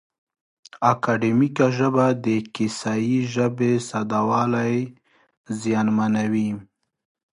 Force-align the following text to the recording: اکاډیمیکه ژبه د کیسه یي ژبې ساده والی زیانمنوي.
اکاډیمیکه 0.91 1.67
ژبه 1.77 2.05
د 2.25 2.27
کیسه 2.55 2.93
یي 3.07 3.19
ژبې 3.33 3.73
ساده 3.89 4.21
والی 4.29 4.75
زیانمنوي. 5.59 6.49